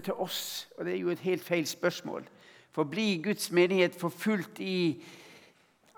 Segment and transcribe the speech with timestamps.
[0.00, 2.24] til oss, og det er jo et helt feil spørsmål.
[2.72, 5.04] For blir Guds menighet forfulgt i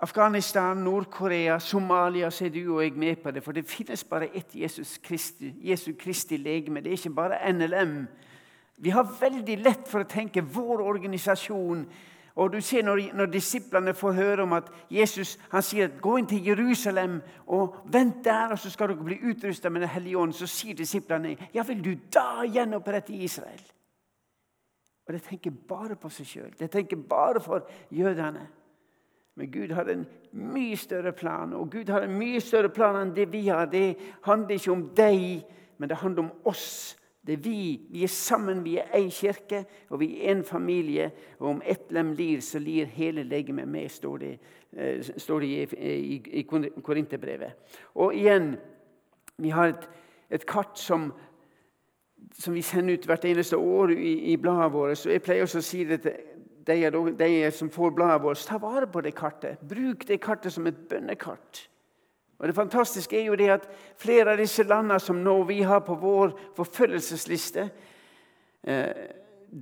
[0.01, 3.43] Afghanistan, Nord-Korea, Somalia, så er du og jeg med på det.
[3.43, 6.81] For det finnes bare ett Jesus Kristi, Jesu Kristi legeme.
[6.81, 8.07] Det er ikke bare NLM.
[8.77, 11.85] Vi har veldig lett for å tenke vår organisasjon.
[12.35, 16.17] Og du ser Når, når disiplene får høre om at Jesus han sier at gå
[16.17, 20.17] inn til Jerusalem og vent der, og så skal dere bli utrusta med Den hellige
[20.17, 23.61] ånd, så sier disiplene ja, vil du da gjenopprette Israel?
[25.07, 26.53] Og De tenker bare på seg sjøl.
[26.59, 28.47] De tenker bare for jødene.
[29.35, 33.15] Men Gud har en mye større plan, og Gud har en mye større plan enn
[33.15, 33.65] det vi har.
[33.65, 35.43] Det handler ikke om deg,
[35.77, 36.95] men det handler om oss.
[37.25, 37.81] Det er vi.
[37.89, 41.11] Vi er sammen, vi er ei kirke, og vi er en familie.
[41.39, 44.37] Og om ett lem lir, så lir hele legemet med, står det,
[44.77, 46.43] eh, står det i, i, i
[46.83, 47.55] Korinterbrevet.
[47.95, 48.55] Og igjen,
[49.37, 49.89] vi har et,
[50.29, 51.13] et kart som,
[52.33, 54.97] som, vi sender ut hvert eneste år i, i bladet vårt.
[54.97, 56.13] Så jeg pleier også å si det til
[56.65, 59.61] de, som får bladet vårt, ta vare på det kartet.
[59.61, 61.69] Bruk det kartet som et bønnekart.
[62.39, 65.79] Og Det fantastiske er jo det at flere av disse landene som nå vi har
[65.79, 67.69] på vår forfølgelsesliste,
[68.63, 69.05] eh,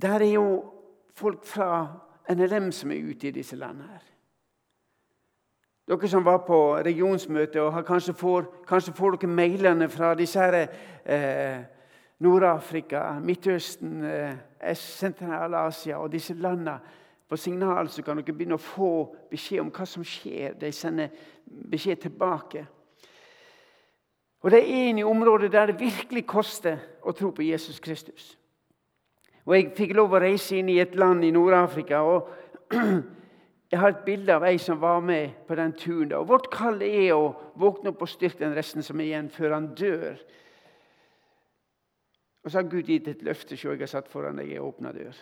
[0.00, 0.64] der er jo
[1.14, 1.86] folk fra
[2.28, 3.88] NLM som er ute i disse landene.
[3.92, 4.02] her.
[5.88, 10.68] Dere som var på regionsmøte, og kanskje får, kanskje får dere mailene fra disse her,
[11.04, 11.58] eh,
[12.20, 16.78] Nord-Afrika, Midtøsten, eh, Sentral-Asia og disse landene.
[17.28, 18.90] På signal så kan dere begynne å få
[19.30, 20.58] beskjed om hva som skjer.
[20.60, 21.12] De sender
[21.44, 22.66] beskjed tilbake.
[24.44, 28.34] Og De er inne i området der det virkelig koster å tro på Jesus Kristus.
[29.44, 32.02] Og Jeg fikk lov å reise inn i et land i Nord-Afrika.
[32.02, 32.28] og
[33.72, 36.12] Jeg har et bilde av ei som var med på den turen.
[36.12, 39.56] Og Vårt kall er å våkne opp og styrke den resten som er igjen, før
[39.56, 40.20] han dør.
[42.44, 44.92] Og så har Gud gitt et løfte som jeg har satt foran deg og åpna
[44.92, 45.16] dør.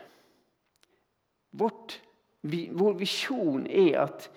[1.52, 2.02] Vårt,
[2.42, 4.30] vi, vår visjon er at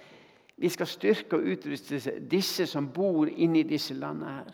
[0.55, 1.99] vi skal styrke og utruste
[2.31, 4.53] disse som bor inni disse landene her.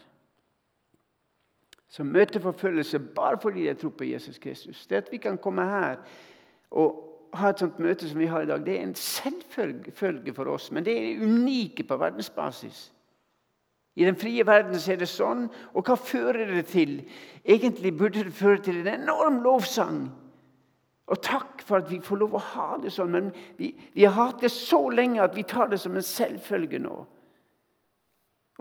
[1.91, 4.87] Som møter forfølgelse bare fordi de tror på Jesus Kristus.
[4.87, 5.97] Det at vi kan komme her
[6.71, 10.49] og ha et sånt møte som vi har i dag, det er en selvfølge for
[10.51, 10.71] oss.
[10.71, 12.91] Men det er unike på verdensbasis.
[13.95, 15.49] I den frie verden er det sånn.
[15.75, 17.01] Og hva fører det til?
[17.43, 20.05] Egentlig burde det føre til en enorm lovsang.
[21.11, 23.11] Og takk for at vi får lov å ha det sånn.
[23.11, 26.79] Men vi, vi har hatt det så lenge at vi tar det som en selvfølge
[26.79, 26.95] nå.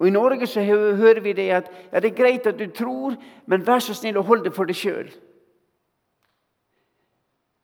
[0.00, 3.18] Og I Norge så hører vi det at ja, det er greit at du tror,
[3.46, 5.10] men vær så snill å holde det for deg sjøl.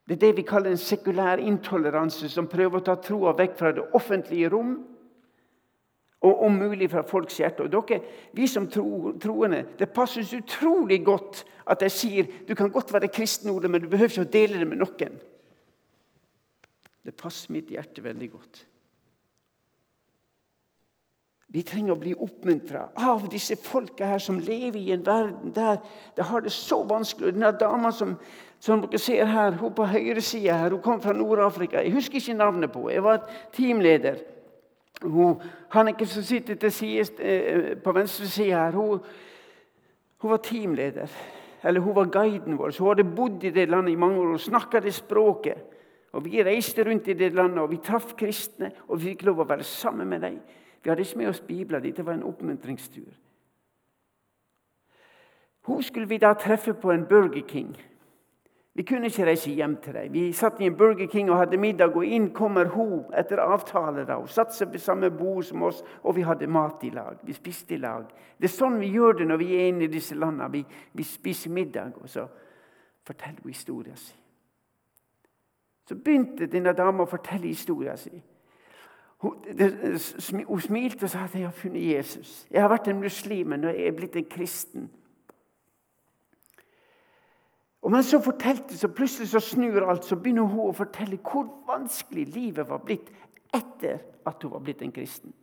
[0.07, 3.73] Det er det vi kaller en sekulær intoleranse, som prøver å ta troa vekk fra
[3.75, 4.77] det offentlige rom
[6.21, 7.67] og om mulig fra folks hjerte.
[7.67, 8.01] Og dere,
[8.33, 12.93] Vi som tro, troende, det passer så utrolig godt at jeg sier du kan godt
[12.93, 15.19] være kristen, Ole, men du behøver ikke å dele det med noen.
[17.05, 18.65] Det passer mitt hjerte veldig godt.
[21.47, 25.77] Vi trenger å bli oppmuntra av disse folka her som lever i en verden der
[26.17, 27.31] det har det så vanskelig.
[27.37, 28.17] Denne dama som,
[28.59, 31.79] som dere ser her, hun på høyresida her, hun kom fra Nord-Afrika.
[31.79, 32.97] Jeg husker ikke navnet på henne.
[32.97, 33.23] Jeg var
[33.55, 34.19] teamleder.
[35.05, 35.39] Hun,
[35.69, 38.99] Hannike som sitter til side på venstre side her, hun,
[40.17, 41.11] hun, var teamleder.
[41.63, 42.71] Eller hun var guiden vår.
[42.79, 45.57] Hun hadde bodd i det landet i mange år Hun snakka det språket.
[46.11, 49.39] Og Vi reiste rundt i det landet, og vi traff kristne, og vi fikk lov
[49.39, 50.39] å være sammen med dem.
[50.83, 51.97] Vi hadde ikke med oss bibler dit.
[51.97, 53.11] Det var en oppmuntringstur.
[55.67, 57.75] Hun skulle vi da treffe på en Burger King.
[58.77, 60.11] Vi kunne ikke reise hjem til dem.
[60.13, 64.03] Vi satt i en Burger King og hadde middag, og inn kommer hun etter avtale.
[64.05, 64.19] da.
[64.19, 67.17] Hun satte seg på samme bord som oss, og vi hadde mat i lag.
[67.23, 68.05] Vi spiste i lag.
[68.37, 70.51] Det er sånn vi gjør det når vi er inne i disse landene.
[70.53, 70.61] Vi,
[70.93, 72.27] vi spiser middag, og så
[73.07, 74.21] forteller hun historien sin.
[75.89, 78.21] Så begynte denne dama å fortelle historien sin.
[79.25, 79.41] Hun,
[80.45, 82.45] hun, smilte og sa at 'jeg har funnet Jesus'.
[82.51, 84.89] 'Jeg har vært en muslim, men nå er jeg blitt en kristen'.
[87.81, 91.45] Og mens hun fortalte, så plutselig så snur alt, så begynner hun å fortelle hvor
[91.67, 93.11] vanskelig livet var blitt
[93.55, 95.33] etter at hun var blitt en kristen.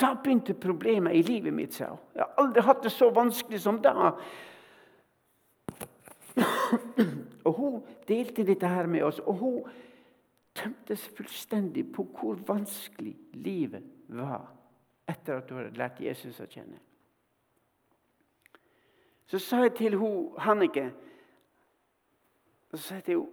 [0.00, 1.98] Da begynte problemet i livet mitt, sa hun.
[2.14, 4.12] Jeg har aldri hatt det så vanskelig som da.
[7.46, 9.62] Og Hun delte dette her med oss, og hun
[10.54, 14.50] tømte seg fullstendig på hvor vanskelig livet var
[15.08, 16.78] etter at hun hadde lært Jesus å kjenne.
[19.30, 20.90] Så sa jeg til hun, Hannike
[22.72, 23.28] og Så sier jeg jo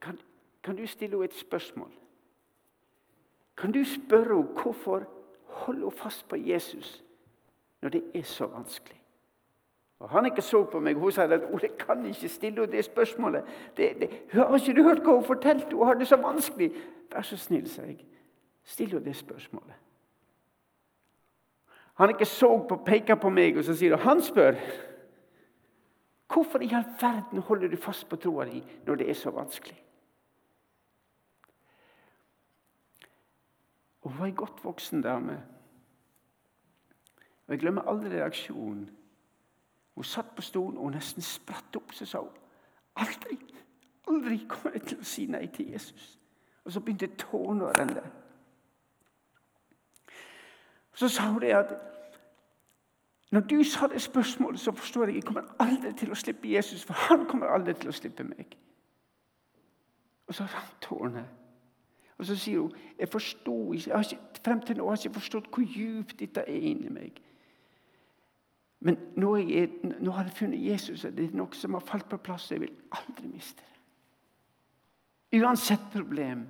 [0.00, 0.18] kan,
[0.62, 1.90] kan du stille henne et spørsmål?
[3.56, 5.04] Kan du spørre henne hvorfor
[5.44, 7.04] holder hun fast på Jesus
[7.82, 9.00] når det er så vanskelig?
[9.98, 12.84] Og Han ikke så på meg, hun sa at hun kan ikke stille henne det
[12.84, 13.44] spørsmålet.
[13.76, 15.76] Det, det, har ikke du hørt hva hun fortalte?
[15.76, 16.72] Hun har det så vanskelig.
[17.12, 18.06] Vær så snill, sa jeg.
[18.64, 19.74] Still henne det spørsmålet.
[21.94, 24.56] Han ikke så på, peker på meg, og så sier han, han spør
[26.32, 29.84] Hvorfor i all verden holder du fast på troa di når det er så vanskelig?
[34.00, 35.42] Og hun var ei godt voksen dame.
[37.46, 38.90] Og Jeg glemmer aldri reaksjonen.
[39.94, 41.92] Hun satt på stolen og nesten spratt opp.
[41.92, 42.36] Så sa hun
[42.96, 43.36] aldri,
[44.08, 46.18] aldri kommer jeg til å si nei til Jesus.
[46.64, 48.04] Og så begynte tårene å renne.
[50.94, 51.74] Så sa hun det at
[53.30, 56.82] når du sa det spørsmålet, så forstår jeg jeg kommer aldri til å slippe Jesus,
[56.84, 58.56] for han kommer aldri til å slippe meg.
[60.26, 61.24] Og så rant tårene.
[62.18, 65.48] Og så sier hun jeg ikke, jeg ikke, frem til nå har jeg ikke forstått
[65.54, 67.22] hvor djupt dette er inni meg.
[68.80, 72.08] Men nå, jeg, nå, har jeg funnet Jesus, og det er noe som har falt
[72.08, 72.50] på plass.
[72.50, 75.40] Jeg vil aldri miste det.
[75.40, 76.46] Uansett problem.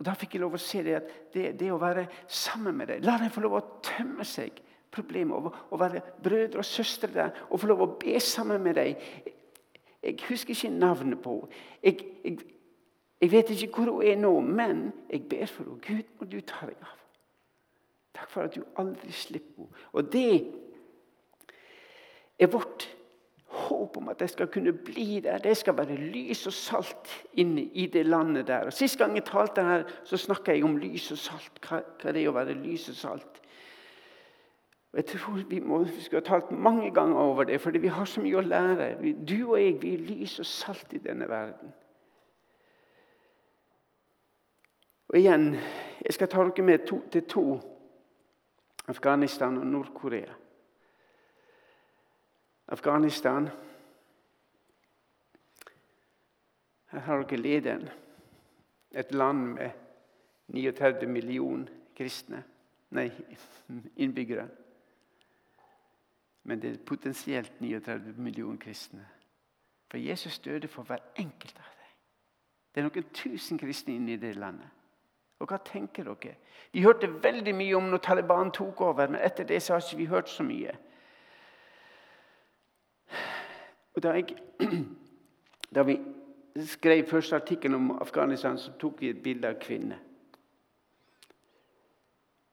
[0.00, 2.88] Og Da fikk jeg lov å se det at det, det å være sammen med
[2.88, 5.50] deg La dem få lov å tømme seg problemer.
[5.70, 9.04] Å være brødre og søstre der og få lov å be sammen med deg.
[10.00, 11.60] Jeg husker ikke navnet på henne.
[11.84, 12.38] Jeg,
[13.20, 15.84] jeg, vet ikke hvor hun er nå, men jeg ber for henne.
[15.84, 16.96] Gud, må du ta deg av
[18.16, 19.84] Takk for at du aldri slipper henne.
[19.92, 20.32] Og det
[22.40, 22.88] er vårt
[23.70, 25.38] håp om at det skal kunne bli der.
[25.38, 28.66] Det skal være lys og salt inne i det landet der.
[28.70, 31.60] Og Sist gang jeg talte her, så snakka jeg om lys og salt.
[31.64, 33.40] Hva, hva det er å være lys og salt.
[34.92, 37.94] Og jeg tror Vi, må, vi skulle ha talt mange ganger over det, fordi vi
[37.94, 38.90] har så mye å lære.
[39.26, 41.72] Du og jeg vi er lys og salt i denne verden.
[45.08, 45.56] Og igjen,
[46.00, 47.60] Jeg skal ta dere med to, til to
[48.88, 50.39] Afghanistan og Nord-Korea.
[52.70, 53.48] Afghanistan
[56.90, 57.88] Her har dere lederen.
[58.90, 59.70] Et land med
[60.48, 62.44] 39 millioner kristne
[62.90, 63.10] Nei,
[63.96, 64.48] innbyggere.
[66.42, 69.06] Men det er potensielt 39 millioner kristne.
[69.90, 71.94] For Jesus døde for hver enkelt av dem.
[72.74, 74.66] Det er noen tusen kristne inne i det landet.
[75.38, 76.34] Og hva tenker dere?
[76.72, 80.10] Vi hørte veldig mye om når Taliban tok over, men etter det så har ikke
[80.10, 80.74] hørt så mye.
[84.00, 84.26] Og da, jeg,
[85.74, 85.98] da vi
[86.56, 89.98] skrev første artikkelen om Afghanistan, så tok vi et bilde av kvinner.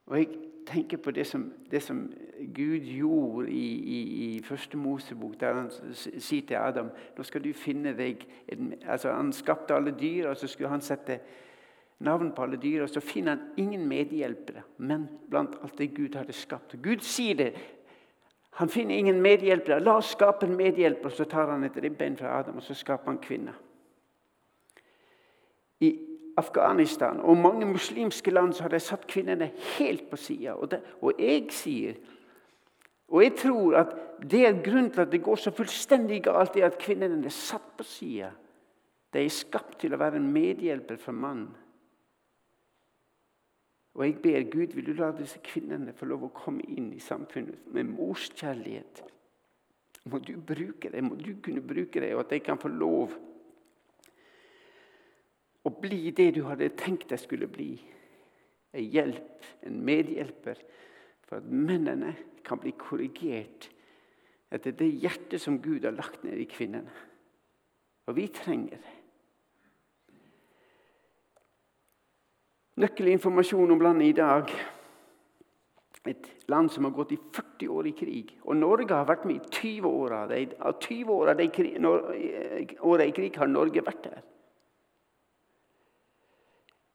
[0.08, 0.28] Og jeg
[0.68, 2.02] tenker på det som, det som
[2.56, 7.54] Gud gjorde i, i, i første Mosebok, der han sier til Adam nå skal du
[7.56, 8.28] finne deg
[8.84, 11.22] altså Han skapte alle dyr, og så skulle han sette
[12.04, 12.84] navn på alle dyr.
[12.84, 16.76] Og så finner han ingen medhjelpere, men blant alt det Gud hadde skapt.
[16.84, 17.54] Gud sier det.
[18.58, 19.80] Han finner ingen medhjelpere.
[19.80, 21.14] La oss skape en medhjelper.
[21.14, 23.58] Så tar han et ribbein fra Adam og så skaper han kvinner.
[25.80, 25.92] I
[26.38, 30.56] Afghanistan og mange muslimske land så har de satt kvinnene helt på sida.
[30.58, 31.98] Og, og jeg sier
[33.08, 36.68] og jeg tror at det er grunnen til at det går så fullstendig galt, er
[36.68, 38.34] at kvinnene er satt på sida.
[39.14, 41.54] De er skapt til å være en medhjelper for mannen.
[43.98, 47.02] Og jeg ber Gud, vil du la disse kvinnene få lov å komme inn i
[47.02, 49.02] samfunnet med morskjærlighet.
[50.08, 53.16] Må du bruke det, må du kunne bruke det, og at jeg kan få lov
[55.66, 57.72] å bli det du hadde tenkt jeg skulle bli.
[58.78, 60.62] En hjelp, en medhjelper,
[61.26, 62.14] for at mennene
[62.46, 63.72] kan bli korrigert
[64.54, 66.94] etter det hjertet som Gud har lagt ned i kvinnene.
[68.08, 68.97] Og vi trenger det.
[72.78, 74.52] Nøkkelinformasjon om landet i dag.
[76.08, 78.34] Et land som har gått i 40 år i krig.
[78.46, 81.48] Og Norge har vært med i 20 år av de, av 20 år av de
[82.86, 84.22] åra i krig har Norge vært der.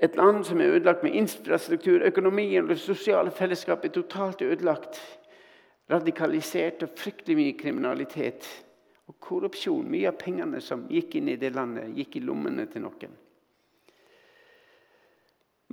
[0.03, 4.99] Et land som er ødelagt med infrastruktur, økonomien og det sosiale fellesskapet er totalt ødelagt.
[5.91, 8.47] Radikalisert og fryktelig mye kriminalitet.
[9.11, 9.91] Og korrupsjon.
[9.91, 13.15] Mye av pengene som gikk inn i det landet, gikk i lommene til noen.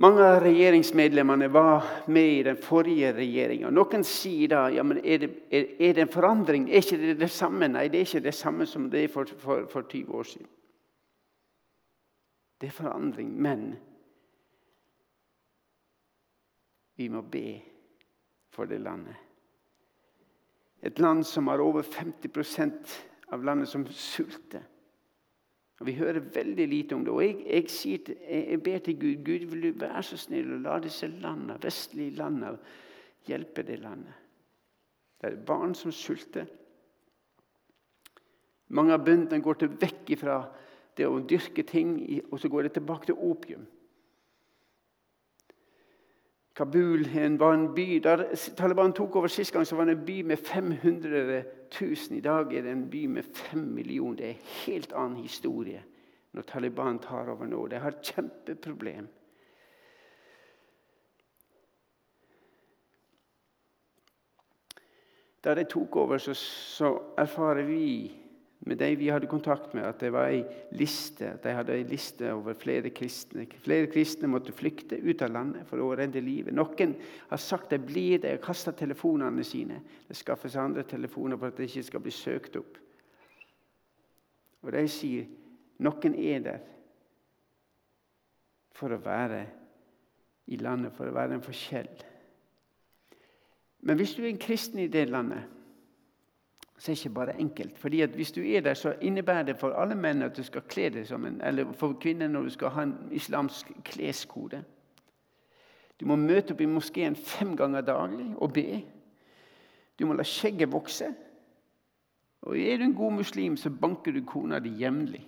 [0.00, 3.68] Mange av regjeringsmedlemmene var med i den forrige regjeringa.
[3.68, 6.70] Noen sier da ja, men er det, er, er det en forandring.
[6.70, 7.68] Er ikke det det samme?
[7.68, 10.48] Nei, det er ikke det samme som det er for, for, for 20 år siden.
[12.60, 13.66] Det er forandring, men
[16.96, 17.60] vi må be
[18.56, 19.20] for det landet.
[20.80, 22.96] Et land som har over 50%
[23.36, 24.64] av landet som sulter.
[25.80, 27.12] Og Vi hører veldig lite om det.
[27.12, 27.68] Og jeg, jeg,
[28.04, 31.56] til, jeg, ber til Gud Gud, vil du være så snill og la disse landene,
[31.62, 32.58] vestlige landene
[33.26, 34.14] hjelpe det landet.
[35.20, 36.46] Det er barn som sulter.
[38.68, 40.36] Mange av bøndene går til vekk fra
[40.96, 41.96] det å dyrke ting,
[42.30, 43.64] og så går det tilbake til opium.
[46.56, 47.04] Kabul
[47.38, 48.24] var en by der
[48.56, 51.44] Taliban tok over sist gang, så var det en by med 500
[51.80, 51.96] 000.
[52.10, 54.16] I dag er det en by med 5 millioner.
[54.16, 55.84] Det er en helt annen historie
[56.32, 57.66] når Taliban tar over nå.
[57.66, 59.08] De har et kjempeproblem.
[65.44, 68.10] Da de tok over, så, så erfarer vi
[68.60, 70.42] med de vi hadde kontakt med, at det var ei
[70.76, 73.46] liste, de hadde ei liste over flere kristne.
[73.64, 76.52] Flere kristne måtte flykte ut av landet for å redde livet.
[76.54, 76.92] Noen
[77.30, 79.80] har sagt de blir det og kaster telefonene sine.
[80.08, 82.76] Det skaffes andre telefoner for at de ikke skal bli søkt opp.
[84.60, 85.24] Og de sier
[85.80, 86.60] noen er der
[88.76, 89.40] for å være
[90.52, 91.88] i landet, for å være en forskjell.
[93.88, 95.48] Men hvis du er en kristen i det landet,
[96.80, 97.78] så er det ikke bare enkelt.
[97.78, 100.62] Fordi at Hvis du er der, så innebærer det for alle menn at du skal
[100.62, 104.64] kle deg som en Eller for kvinner når du skal ha en islamsk kleskode.
[106.00, 108.84] Du må møte opp i moskeen fem ganger daglig og be.
[109.98, 111.14] Du må la skjegget vokse.
[112.42, 115.26] Og Er du en god muslim, så banker du kona di jevnlig.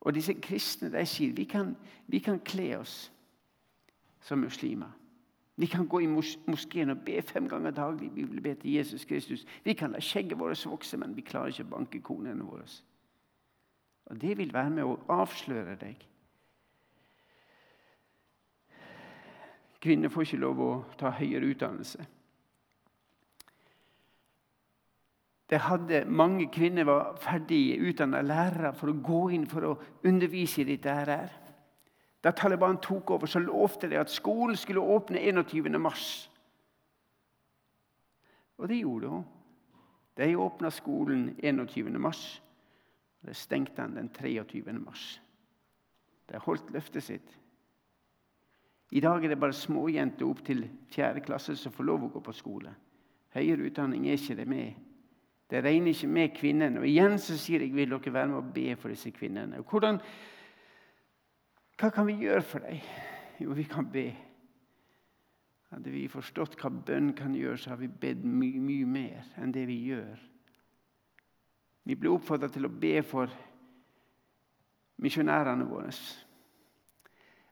[0.00, 1.76] Og disse kristne de sier vi kan,
[2.06, 3.12] vi kan kle oss
[4.20, 4.97] som muslimer.
[5.58, 8.12] Vi kan gå i mos moskeen og be fem ganger daglig.
[8.14, 9.44] Vi vil be til Jesus Kristus.
[9.64, 12.66] Vi kan la skjegget vårt vokse, men vi klarer ikke å banke konene våre.
[14.06, 16.04] Og Det vil være med å avsløre deg.
[19.82, 22.06] Kvinner får ikke lov å ta høyere utdannelse.
[25.50, 30.60] Det hadde, mange kvinner var ferdig utdanna lærere for å gå inn for å undervise
[30.62, 30.94] i dette.
[30.94, 31.47] her.
[32.28, 35.78] Da Taliban tok over, så lovte de at skolen skulle åpne 21.
[35.80, 36.30] mars.
[38.58, 39.24] Og det gjorde hun.
[40.16, 41.88] De åpna skolen 21.
[41.98, 42.42] mars.
[43.22, 44.72] Og de stengte han den 23.
[44.72, 45.22] mars.
[46.28, 47.38] De holdt løftet sitt.
[48.90, 51.24] I dag er det bare småjenter opp til 4.
[51.24, 52.76] klasse som får lov å gå på skole.
[53.32, 54.72] Høyere utdanning er ikke det med.
[55.48, 56.80] Det regner ikke med kvinnene.
[56.80, 59.64] Og igjen så sier jeg vil dere være med og be for disse kvinnene.
[59.64, 60.04] Hvordan
[61.78, 62.82] hva kan vi gjøre for deg?
[63.38, 64.08] Jo, vi kan be.
[65.70, 69.52] Hadde vi forstått hva bønn kan gjøre, så har vi bedt mye, mye mer enn
[69.54, 70.16] det vi gjør.
[71.88, 73.32] Vi ble oppfordra til å be for
[75.04, 75.92] misjonærene våre.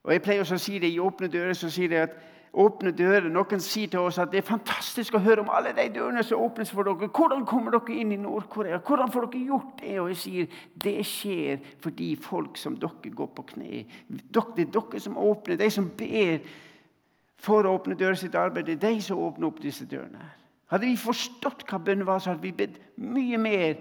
[0.02, 1.52] Og Jeg pleier også å si det i Åpne dører.
[1.54, 2.18] så sier jeg at
[2.56, 3.28] åpne dører.
[3.32, 6.40] Noen sier til oss at det er fantastisk å høre om alle de dørene som
[6.46, 7.10] åpnes for dere.
[7.12, 8.80] Hvordan kommer dere inn i Nord-Korea?
[8.84, 9.96] Hvordan får dere gjort det?
[10.00, 13.84] Og jeg sier det skjer fordi folk som dere går på kne.
[14.08, 16.40] Det er dere som åpner, de som ber
[17.46, 18.70] for å åpne dører sitt arbeid.
[18.70, 20.32] Det er de som åpner opp disse dørene.
[20.72, 23.76] Hadde vi forstått hva bønn var, så hadde vi bedt mye mer.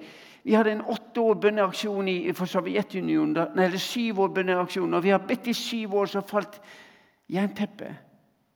[0.46, 4.94] Vi hadde en åtte år bønneaksjon for Sovjetunionen, eller syv år bønneaksjon.
[4.94, 6.60] Og vi har bedt i syv år, så falt
[7.34, 8.05] jernteppet.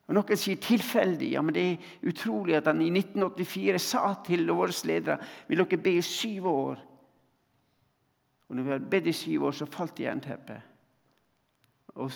[0.09, 1.27] Og Noen sier tilfeldig.
[1.35, 5.83] Ja, men det er utrolig at han i 1984 sa til våre ledere vil dere
[5.85, 6.79] be i syv år.
[8.49, 10.65] Og når vi hadde bedt i syv år, så falt jernteppet.
[11.99, 12.09] Og,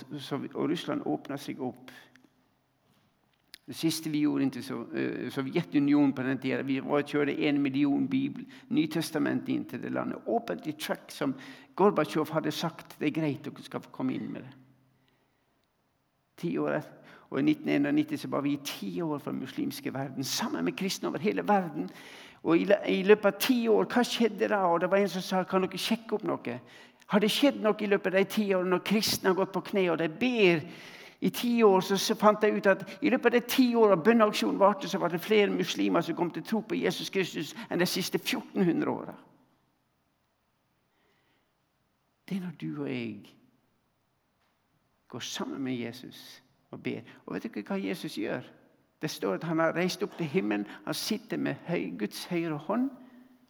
[0.56, 1.92] og Russland åpna seg opp.
[3.64, 4.66] Det siste vi gjorde inntil
[4.98, 9.94] eh, Sovjetunionen på den tida, var å kjøre en million Bibel, Nytestamentet inn til det
[9.94, 10.26] landet.
[10.26, 11.38] Åpent i track som
[11.78, 14.58] Gorbatsjov hadde sagt det er greit dere skal få komme inn med det.
[16.42, 17.00] Ti år etter
[17.34, 20.76] og I 1991 så var vi i ti år for den muslimske verden, sammen med
[20.78, 21.90] kristne over hele verden.
[22.44, 24.60] Og i, løpet av ti år, hva skjedde da?
[24.70, 26.60] Og det var En som sa kan dere sjekke opp noe.
[27.08, 29.64] Har det skjedd noe i løpet av de ti årene når kristne har gått på
[29.72, 30.62] kne og de ber?
[31.24, 34.60] I ti år så, fant jeg ut at i løpet av de ti årene bønneaksjonen
[34.60, 37.90] varte, så var det flere muslimer som kom til tro på Jesus Kristus enn de
[37.90, 39.18] siste 1400 åra.
[42.30, 43.34] Det er når du og jeg
[45.10, 46.43] går sammen med Jesus
[46.74, 47.02] og ber.
[47.26, 48.46] Og vet dere hva Jesus gjør?
[49.02, 50.68] Det står at Han har reist opp til himmelen.
[50.86, 51.56] Han sitter med
[52.00, 52.90] Guds høyre hånd,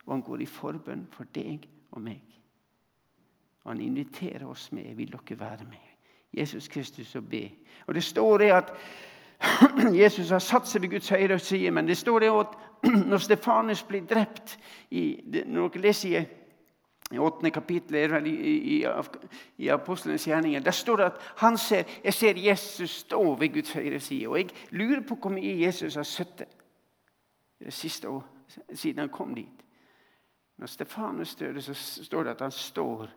[0.06, 2.22] og han går i forbønn for deg og meg.
[3.63, 4.96] Og Han inviterer oss med.
[4.96, 5.89] Vil dere være med?
[6.34, 7.50] Jesus Kristus og be.
[7.88, 8.74] Og Det står det at
[10.03, 12.58] Jesus har satt seg ved Guds høyre side, men det står det at
[13.10, 14.60] når Stefanus blir drept
[14.92, 16.25] i, Når dere leser i
[17.13, 20.60] i åttende kapittel i, apostlenes gjerninger.
[20.60, 24.27] Der står det at han ser, jeg ser Jesus stå ved Guds høyre side.
[24.27, 26.58] Og jeg lurer på hvor mye Jesus har sittet
[27.60, 28.24] det siste år,
[28.74, 29.63] siden han kom dit.
[30.58, 33.10] Når Stefanus døde, så står det at han står.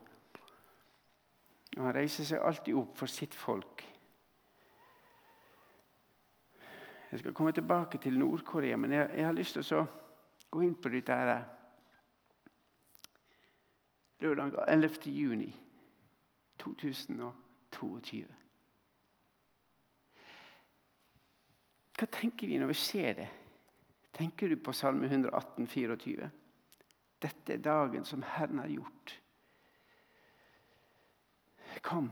[1.77, 3.83] Og han reiser seg alltid opp for sitt folk.
[7.11, 9.85] Jeg skal komme tilbake til Nord-Korea, men jeg, jeg, har lyst til å
[10.51, 11.45] gå inn på dette her.
[14.19, 14.89] Lørdag 11.
[15.13, 15.55] juni
[16.57, 18.25] 2022.
[21.97, 23.27] Hva tenker vi når vi ser det?
[24.17, 26.29] Tenker du på Salme 118, 24?
[27.21, 29.13] Dette er dagen som Herren har gjort.
[31.85, 32.09] Kom,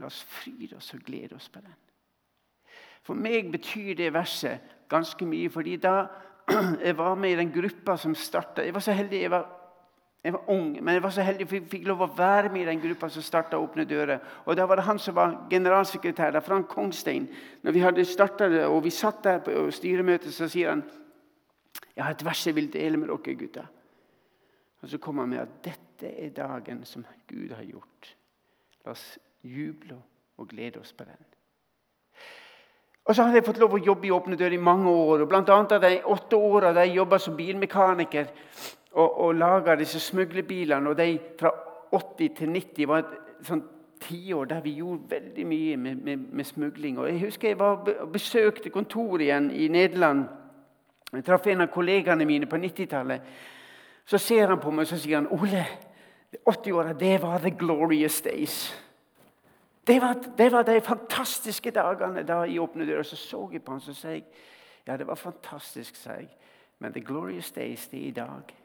[0.00, 1.74] la oss fryde oss og glede oss på den.
[3.04, 6.06] For meg betyr det verset ganske mye, fordi da
[6.86, 9.65] jeg var med i den gruppa som starta Jeg var så heldig jeg var,
[10.26, 12.64] jeg var ung, men jeg var så heldig for jeg fikk lov å være med
[12.64, 14.18] i den gruppa som starta Åpne dører.
[14.44, 17.28] Og Da var det han som var generalsekretær, der, Frank Kongstein.
[17.62, 20.82] Når vi hadde starta det, og vi satt der på styremøtet, så sier han
[21.96, 23.70] jeg har et vers jeg vil dele med dere, gutter.
[24.82, 28.16] Og Så kommer han med at dette er dagen som Gud har gjort.
[28.84, 30.02] La oss juble
[30.36, 31.35] og glede oss på den.
[33.06, 35.22] Og så hadde jeg fått lov å jobbe i Åpne dører i mange år.
[35.22, 38.32] og Blant annet av de åtte åra jeg jobba som bilmekaniker
[38.92, 40.90] og, og laga disse smuglerbilene.
[40.90, 41.52] Og de fra
[41.94, 43.72] 80 til 90 var et sånt
[44.02, 46.98] tiår der vi gjorde veldig mye med, med, med, smugling.
[46.98, 50.26] Og Jeg husker jeg var, besøkte kontoret igjen i Nederland.
[51.12, 53.22] Jeg traff en av kollegaene mine på 90-tallet.
[54.06, 55.64] Så ser han på meg og så sier han, 'Ole,
[56.46, 58.85] 80-åra, det var the glorious days'.
[59.86, 63.02] Det var, det var, de fantastiske dagene da jeg åpne dører.
[63.02, 64.24] Så så jeg på ham så sa jeg,
[64.86, 66.28] ja, det var fantastisk, sa jeg.
[66.78, 68.56] Men the glorious days, det er i dag.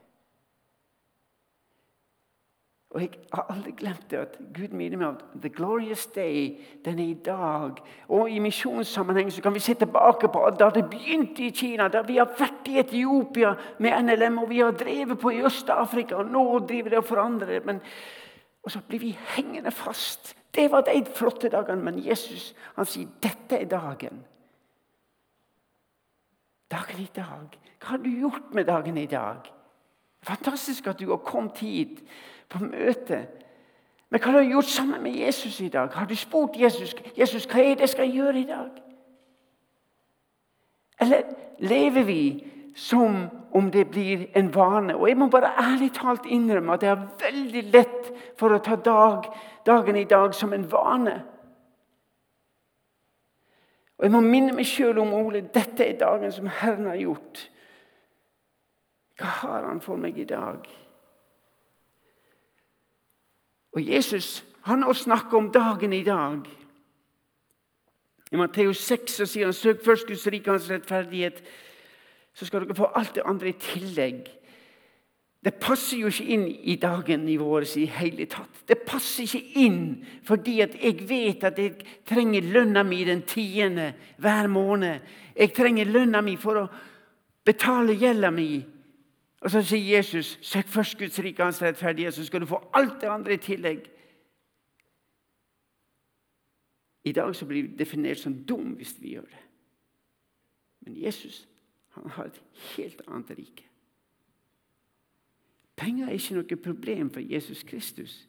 [2.91, 6.57] Og Jeg har aldri glemt det at Gud minner meg om the glorious day.
[6.85, 7.79] Den er i dag.
[8.07, 11.87] Og I misjonssammenheng så kan vi se tilbake på da det begynte i Kina.
[11.87, 16.15] Da vi har vært i Etiopia med NLM, og vi har drevet på i Øst-Afrika.
[16.15, 17.79] Og nå driver det og forandrer det.
[18.63, 20.35] Og så blir vi hengende fast.
[20.55, 21.83] Det var de flotte dagene.
[21.83, 24.23] Men Jesus han sier dette er dagen.
[26.71, 27.57] Dagen i dag.
[27.81, 29.47] Hva har du gjort med dagen i dag?
[30.23, 32.03] Fantastisk at du har kommet hit
[32.49, 33.25] på møte.
[34.11, 35.89] Men hva har du gjort sammen med Jesus i dag?
[35.93, 38.81] Har du spurt Jesus Jesus, hva er det jeg skal gjøre i dag?
[41.01, 41.21] Eller
[41.59, 42.23] lever vi
[42.75, 44.95] som om det blir en vane?
[44.95, 48.75] Og Jeg må bare ærlig talt innrømme at det er veldig lett for å ta
[48.75, 49.31] dag,
[49.65, 51.23] dagen i dag som en vane.
[53.97, 57.49] Og Jeg må minne meg sjøl om Ole, dette er dagen som Herren har gjort.
[59.19, 60.65] Hva har Han for meg i dag?
[63.71, 66.45] Og Jesus han har snakket om dagen i dag.
[68.31, 71.41] I Matteus 6 så sier han søk først Guds rike hans rettferdighet,
[72.33, 74.29] så skal dere få alt det andre i tillegg.
[75.41, 78.61] Det passer jo ikke inn i dagen i vår i hele tatt.
[78.69, 79.79] Det passer ikke inn
[80.27, 83.87] fordi at jeg vet at jeg trenger lønna mi den tiende
[84.21, 85.01] hver måned.
[85.33, 86.67] Jeg trenger lønna mi for å
[87.45, 88.61] betale gjelda mi.
[89.41, 93.01] Og så sier Jesus, 'Søk først Guds rike hans rettferdighet, så skal du få alt
[93.01, 93.89] det andre i tillegg'.
[97.03, 99.41] I dag så blir vi definert som dum hvis vi gjør det.
[100.85, 101.47] Men Jesus
[101.89, 102.41] han har et
[102.77, 103.70] helt annet rike.
[105.81, 108.27] Penger er ikke noe problem for Jesus Kristus.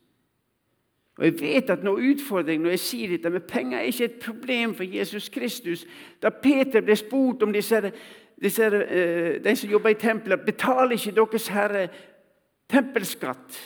[1.18, 4.22] Og Jeg vet at noe utfordring når jeg sier dette, men penger er ikke et
[4.22, 5.84] problem for Jesus Kristus.
[6.22, 7.92] Da Peter ble spurt om disse
[8.42, 11.88] disse, uh, de som jobber i tempelet, betaler ikke deres herre
[12.70, 13.60] tempelskatt?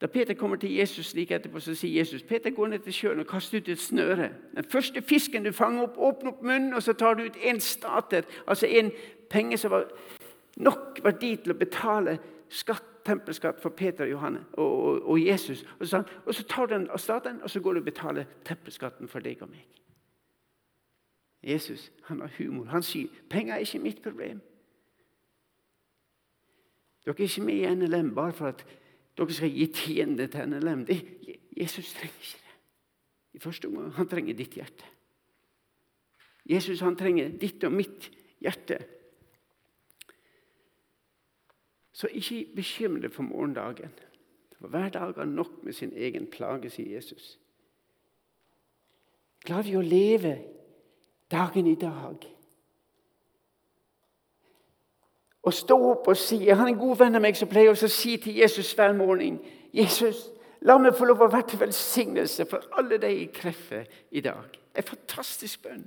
[0.00, 3.20] Da Peter kommer til Jesus like etterpå, så sier Jesus Peter går ned til sjøen
[3.20, 4.30] og kaster ut et snøre.
[4.56, 7.60] Den første fisken du fanger opp, åpner opp munnen, og så tar du ut én
[7.60, 8.90] stater, altså en
[9.30, 9.86] penge som var
[10.56, 15.64] nok verdi til å betale skatt, tempelskatt for Peter Johanne, og, og, og Jesus.
[15.78, 18.30] Og så, og så tar du den av staten, og så går du og betaler
[18.48, 19.66] tempelskatten for deg og meg.
[21.44, 22.70] Jesus han har humor.
[22.72, 24.40] Han sier penger er ikke mitt problem.
[27.04, 28.64] Dere er ikke med i NLM bare for at
[29.18, 30.86] dere skal gi tiende til NLM.
[30.88, 30.96] Det,
[31.52, 32.56] Jesus trenger ikke det.
[33.34, 34.88] I første omgang han trenger ditt hjerte.
[36.48, 38.08] Jesus han trenger ditt og mitt
[38.40, 38.78] hjerte.
[41.94, 43.92] Så ikke bekymre deg for morgendagen.
[44.58, 47.38] For hver dag har nok med sin egen plage, sier Jesus.
[49.44, 50.38] Klarer vi å leve
[51.30, 52.24] dagen i dag.
[55.44, 57.88] Å stå opp og si Jeg har en god venn av meg som pleier å
[57.92, 59.38] si til Jesus hver morgen
[59.74, 60.30] Jesus,
[60.64, 64.56] la meg få lov å være til velsignelse for alle de jeg treffer i dag.
[64.74, 65.84] En fantastisk bønn.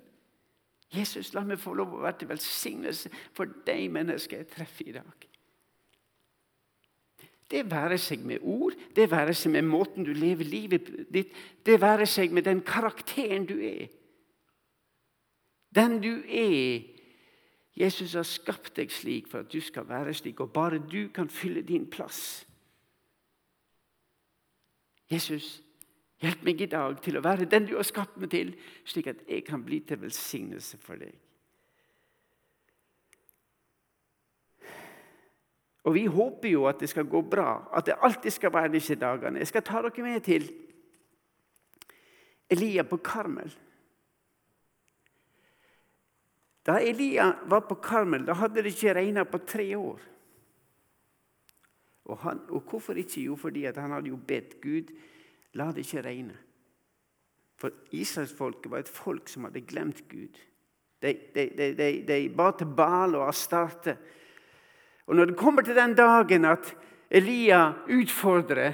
[0.94, 4.96] Jesus, la meg få lov å være til velsignelse for de mennesker jeg treffer i
[5.00, 5.27] dag.
[7.52, 11.32] Det være seg med ord, det være seg med måten du lever livet ditt,
[11.66, 13.88] det være seg med den karakteren du er.
[15.76, 16.84] Den du er.
[17.78, 21.30] Jesus har skapt deg slik for at du skal være slik, og bare du kan
[21.30, 22.48] fylle din plass.
[25.12, 25.62] Jesus,
[26.20, 28.52] hjelp meg i dag til å være den du har skapt meg til,
[28.84, 31.14] slik at jeg kan bli til velsignelse for deg.
[35.88, 38.98] Og vi håper jo at det skal gå bra, at det alltid skal være disse
[39.00, 39.40] dagene.
[39.40, 40.50] Jeg skal ta dere med til
[42.52, 43.54] Elia på Karmel.
[46.68, 50.02] Da Elia var på Karmel, da hadde det ikke regna på tre år.
[52.08, 53.22] Og, han, og, hvorfor ikke?
[53.22, 54.92] Jo, fordi han hadde jo bedt Gud
[55.56, 56.36] la det ikke regne.
[57.58, 60.36] For israelsfolket var et folk som hadde glemt Gud.
[61.02, 63.98] De, de, de, de ba til Baal og Astarte.
[65.08, 66.74] Og når det kommer til den dagen at
[67.10, 68.74] Elia utfordrer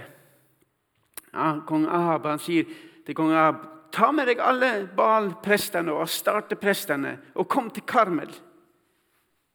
[1.34, 2.66] ja, kong Ahab Han sier
[3.06, 3.62] til kong Ahab
[3.94, 8.32] ta med deg alle Baal-prestene og Astarte-prestene og kom til Karmel.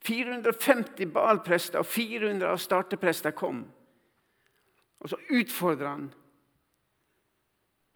[0.06, 3.64] 450 Baal-prester og 400 Astarte-prester kom.
[5.02, 6.06] Og så utfordrer han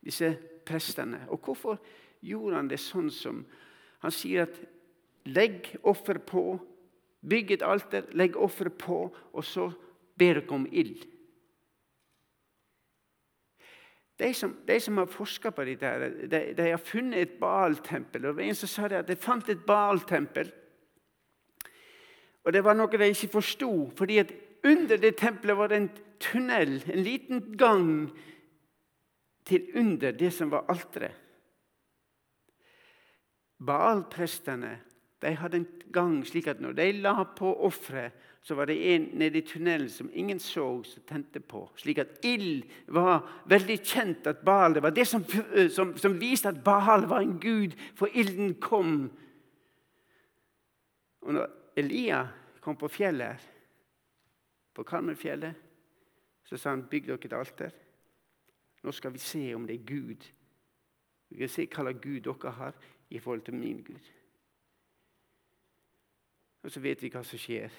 [0.02, 0.32] disse
[0.66, 1.22] prestene.
[1.30, 1.78] Og hvorfor
[2.22, 3.44] gjorde han det sånn som
[4.02, 4.56] Han sier at
[5.30, 6.56] legg offer på
[7.28, 9.68] Bygg et alter, legg offeret på, og så
[10.18, 11.04] ber dere om ild.
[14.18, 18.26] De som, de som, har forska på dette, de, de, har funnet et Baal-tempel.
[18.30, 20.52] Og En som sa det at de fant et Baal-tempel.
[22.44, 23.90] Og Det var noe de ikke forsto.
[23.96, 24.32] fordi at
[24.64, 28.12] under det tempelet var det en tunnel, en liten gang,
[29.44, 31.18] til under det som var alteret.
[33.58, 34.78] Baal-prestene
[35.22, 39.04] de hadde en gang slik at når de la på offeret, så var det en
[39.14, 41.68] nede i tunnelen som ingen så, som tente på.
[41.78, 45.24] Slik at ild var veldig kjent at Baal Det var det som,
[45.76, 49.10] som, som viste at Baal var en gud, for ilden kom.
[51.22, 52.24] Og når Elia
[52.60, 53.48] kom på fjellet,
[54.74, 55.54] på Karmenfjellet,
[56.44, 57.70] så sa han bygg dere et alter.
[58.82, 60.26] Nå skal vi se om det er Gud.
[61.28, 62.74] Vi skal se hva slags Gud dere har
[63.10, 64.10] i forhold til min Gud.
[66.62, 67.70] Og så vet vi hva som skjer.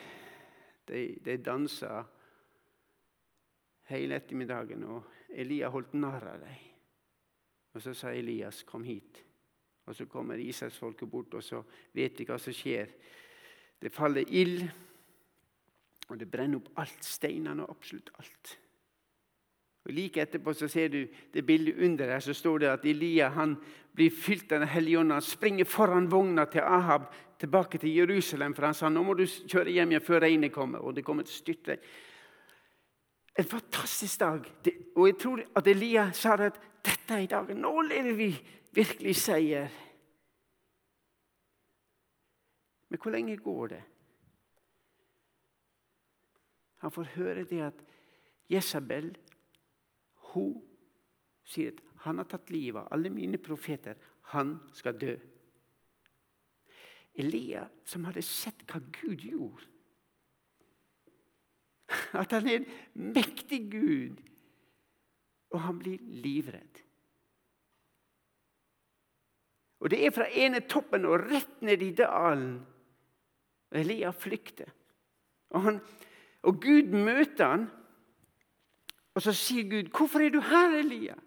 [0.87, 2.03] De, de dansa
[3.91, 6.71] hele ettermiddagen, og Elia holdt narr av dem.
[7.73, 9.23] Og så sa Elias, 'Kom hit.'
[9.85, 12.87] Og Så kommer Israelsfolket bort, og så vet vi hva som skjer.
[13.81, 14.69] Det faller ild,
[16.07, 17.05] og det brenner opp alt.
[17.05, 18.59] Steinene og absolutt alt.
[19.83, 23.29] Og Like etterpå så ser du det bildet under her, så står det at Elia
[23.29, 23.57] han
[23.93, 25.11] blir fylt av Den hellige ånd.
[25.11, 27.01] Han springer foran vogna til Ahab
[27.43, 30.79] tilbake til Jerusalem, for han sa nå må du kjøre hjem igjen før regnet kommer.
[30.79, 31.75] Og det kommer et styrte.
[33.35, 34.45] En fantastisk dag.
[34.95, 37.59] Og jeg tror at Elia sa at dette er dagen.
[37.59, 38.29] Nå lever vi
[38.71, 39.67] virkelig seier.
[42.87, 43.81] Men hvor lenge går det?
[46.83, 47.83] Han får høre det at
[48.51, 49.11] Jesabel
[50.31, 50.55] hun
[51.43, 53.95] sier at han har tatt livet av alle mine profeter.
[54.35, 55.15] Han skal dø.
[57.19, 59.69] Elia, som hadde sett hva Gud gjorde
[62.23, 62.69] At han er en
[63.13, 64.17] mektig Gud.
[65.53, 66.79] Og han blir livredd.
[69.83, 72.55] Og Det er fra ene toppen og rett ned i dalen.
[73.69, 74.71] Og Elia flykter.
[75.53, 75.79] Og, han,
[76.41, 77.67] og Gud møter han
[79.13, 81.22] og så sier Gud, 'Hvorfor er du her, Elia?'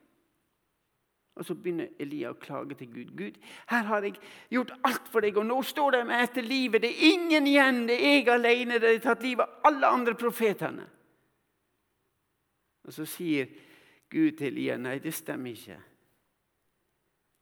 [1.36, 3.10] Og så begynner Elia å klage til Gud.
[3.16, 3.34] 'Gud,
[3.68, 4.14] her har jeg
[4.50, 7.88] gjort alt for deg, og nå står de meg etter livet.' 'Det er ingen igjen.
[7.88, 8.78] Det er jeg alene.
[8.80, 10.88] Det har tatt livet av alle andre profetene.'
[12.84, 13.46] Og så sier
[14.10, 15.82] Gud til Elia, 'Nei, det stemmer ikke.'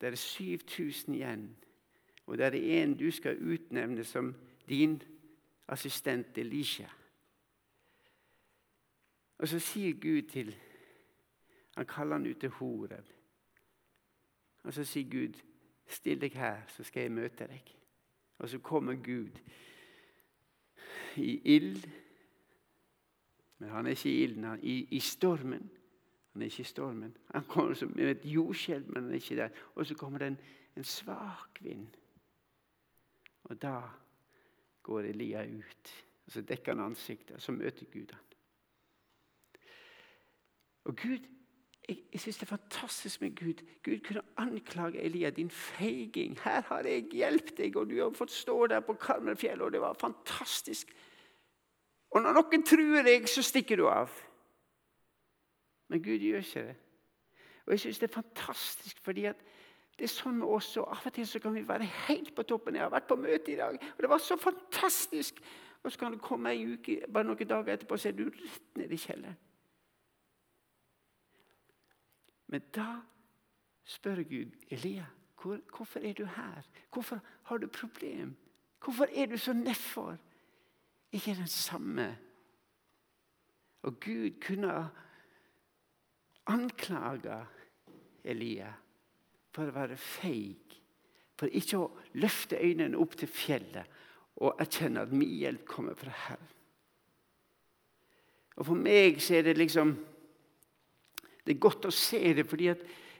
[0.00, 1.56] Det er 7000 igjen,
[2.26, 4.34] og det er en du skal utnevne som
[4.68, 5.02] din
[5.68, 6.88] assistent Elisha.
[9.38, 10.54] Og så sier Gud til
[11.76, 13.13] Han kaller han ut til Horeb.
[14.64, 15.40] Og så sier Gud,
[15.86, 17.76] 'Still deg her, så skal jeg møte deg.'
[18.38, 19.38] Og så kommer Gud
[21.16, 21.88] i ild.
[23.58, 25.70] Men han er ikke i ilden, han er i, i stormen.
[26.32, 27.16] Han er ikke i stormen.
[27.34, 29.48] Han kommer som et jordskjelv, men han er ikke der.
[29.74, 30.38] Og så kommer det en,
[30.76, 31.88] en svak vind.
[33.44, 33.80] Og da
[34.82, 36.04] går Elia ut.
[36.26, 38.24] Og Så dekker han ansiktet, og så møter Gud han.
[40.84, 41.18] Og Gud,
[41.88, 43.64] Jeg, jeg syns det er fantastisk med Gud.
[43.84, 46.38] Gud kunne anklage Elia, din feiging.
[46.44, 49.80] Her har jeg hjulpet deg, og du har fått stå der på Karmelfjellet, og det
[49.80, 50.94] var fantastisk.
[52.10, 54.12] Og når noen truer deg, så stikker du av.
[55.92, 56.76] Men Gud gjør ikke det.
[57.66, 59.50] Og jeg syns det er fantastisk, fordi at
[59.94, 62.42] Det er sånn med oss, og Av og til så kan vi være helt på
[62.42, 62.74] toppen.
[62.74, 65.38] Jeg har vært på møte i dag, og det var så fantastisk!
[65.84, 68.78] Og så kan du komme ei uke, bare noen dager etterpå, så er du rett
[68.80, 69.36] nede i kjelleren.
[72.46, 73.00] Men da
[73.84, 75.06] spør Gud Elia
[75.44, 76.62] hvor, hvorfor er du her.
[76.92, 78.36] Hvorfor har du problem?
[78.84, 80.16] Hvorfor er du så nedfor?
[81.12, 82.18] Ikke den samme.
[83.82, 84.88] Og Gud kunne
[86.46, 87.46] anklage
[88.24, 88.72] Elia
[89.54, 90.78] for å være feig,
[91.38, 94.00] for ikke å løfte øynene opp til fjellet
[94.42, 96.50] og erkjenne at min hjelp kommer fra Herren.
[98.56, 99.94] Og For meg så er det liksom
[101.44, 102.70] Det er godt å se det, fordi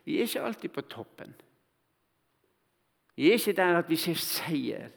[0.05, 1.35] vi er ikke alltid på toppen.
[3.15, 4.91] Vi er ikke der at vi ser seier.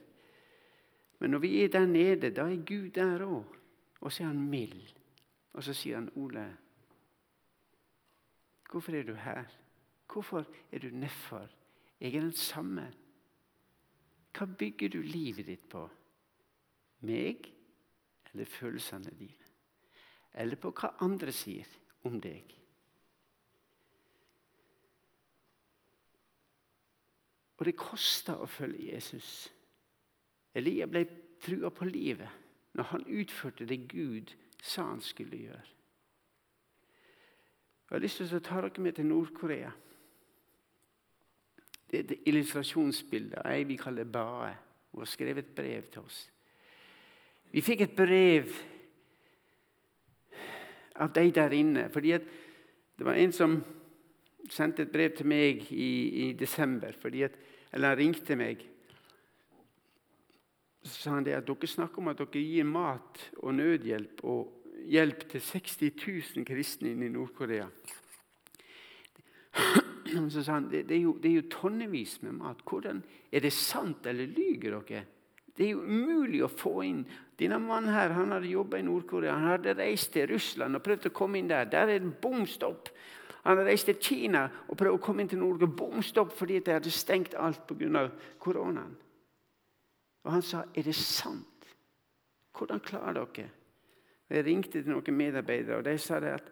[1.20, 3.54] Men når vi er der nede, da er Gud der òg.
[4.02, 4.94] Og så er han mild.
[5.54, 6.58] Og så sier han, 'Ole,
[8.70, 9.58] hvorfor er du her?'
[10.14, 11.50] Hvorfor er du nedfor?
[12.00, 12.94] Jeg er den samme.
[14.38, 15.84] Hva bygger du livet ditt på?
[17.00, 17.50] Meg
[18.32, 19.50] eller følelsene dine?
[20.34, 21.68] Eller på hva andre sier
[22.06, 22.57] om deg?
[27.58, 29.48] Og det kosta å følge Jesus.
[30.58, 31.06] Elia ble
[31.42, 32.46] trua på livet
[32.78, 35.74] når han utførte det Gud sa han skulle gjøre.
[37.88, 39.70] Jeg har lyst til å ta dere med til Nord-Korea.
[41.88, 44.52] Det er et illustrasjonsbilde av ei vi kaller Bae.
[44.92, 46.26] Hun har skrevet et brev til oss.
[47.54, 48.52] Vi fikk et brev
[51.00, 51.90] av de der inne.
[51.90, 52.12] fordi
[52.98, 53.64] det var en som
[54.50, 55.92] sendte et brev til meg i,
[56.28, 56.96] i desember.
[57.26, 57.38] At,
[57.74, 58.64] eller han ringte meg.
[60.84, 64.54] Så sa han det at dere snakker om at dere gir mat og nødhjelp og
[64.88, 65.78] hjelp til 60
[66.38, 67.68] 000 kristne inne i Nord-Korea.
[70.32, 72.64] Så sa han det, det, er jo, det er jo tonnevis med mat.
[72.64, 75.04] Hvordan, Er det sant, eller lyver dere?
[75.58, 77.02] Det er jo umulig å få inn
[77.38, 79.36] Denne mannen her, han hadde jobba i Nord-Korea.
[79.38, 81.68] Han hadde reist til Russland og prøvd å komme inn der.
[81.70, 82.90] Der er det bom stopp.
[83.44, 85.68] Han hadde reist til Kina og prøvd å komme inn til Norge.
[85.68, 88.10] Bom stopp fordi de hadde stengt alt pga.
[88.40, 88.98] koronaen.
[90.24, 91.76] Og han sa, 'Er det sant?
[92.58, 93.50] Hvordan klarer dere?'
[94.30, 96.52] Jeg ringte til noen medarbeidere, og de sa det at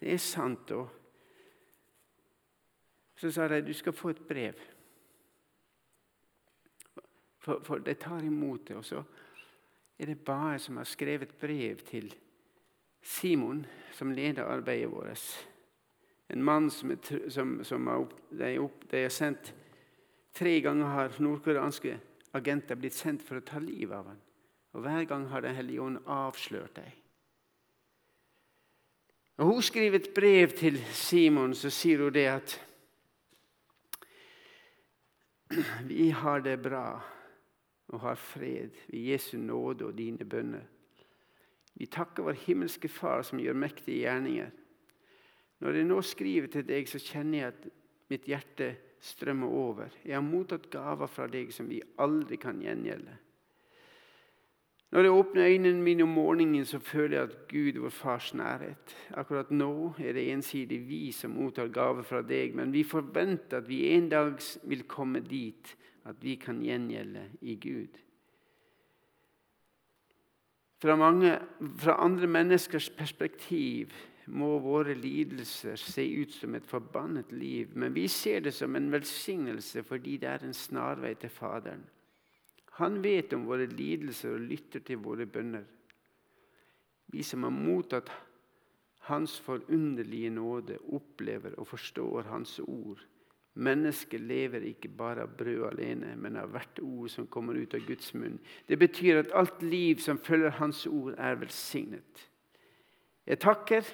[0.00, 0.70] det er sant.
[0.70, 0.88] og
[3.16, 4.54] så sa de du skal få et brev.
[7.38, 8.76] For, for de tar imot det.
[8.76, 9.02] Og så
[9.98, 12.14] er det bare som har skrevet brev til
[13.02, 15.48] Simon, som leder arbeidet vårt.
[16.32, 19.52] En mann som, er, som, som er opp, de, er opp, de, er sendt
[20.34, 21.92] Tre ganger har nordkoreanske
[22.34, 24.18] agenter blitt sendt for å ta livet av ham.
[24.74, 26.90] Og Hver gang har Den hellige ånd avslørt dem.
[29.38, 32.56] Og hun skriver et brev til Simon, så sier hun det at
[35.90, 37.00] vi har det bra
[37.94, 40.66] og har fred ved Jesu nåde og dine bønner.
[41.74, 44.50] Vi takker vår himmelske Far som gjør mektige gjerninger.
[45.62, 47.68] Når jeg nå skriver til deg, så kjenner jeg at
[48.12, 49.92] mitt hjerte strømmer over.
[50.04, 53.20] Jeg har mottatt gaver fra deg som vi aldri kan gjengjelde.
[54.94, 58.94] Når jeg åpner øynene mine om morgenen, så føler jeg at Gud, vår Fars nærhet.
[59.18, 63.68] Akkurat nå er det ensidig vi som mottar gaver fra deg, men vi forventer at
[63.68, 65.74] vi en dag vil komme dit
[66.06, 67.98] at vi kan gjengjelde i Gud.
[70.78, 71.38] Fra, mange,
[71.80, 73.90] fra andre menneskers perspektiv
[74.26, 78.90] må våre lidelser se ut som et forbannet liv, men vi ser det som en
[78.92, 81.84] velsignelse fordi det er en snarvei til Faderen.
[82.80, 85.66] Han vet om våre lidelser og lytter til våre bønner.
[87.12, 88.10] Vi som har mottatt
[89.04, 93.02] Hans forunderlige nåde, opplever og forstår Hans ord.
[93.54, 97.84] Mennesket lever ikke bare av brød alene, men av hvert ord som kommer ut av
[97.86, 98.40] Guds munn.
[98.66, 102.24] Det betyr at alt liv som følger Hans ord, er velsignet.
[103.26, 103.84] Jeg takker